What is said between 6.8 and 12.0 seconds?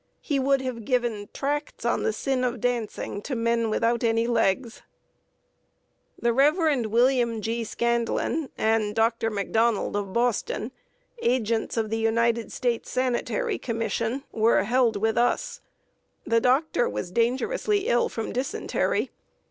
William G. Scandlin and Dr. McDonald, of Boston agents of the